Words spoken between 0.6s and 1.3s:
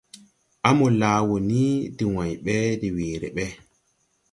Á mo laa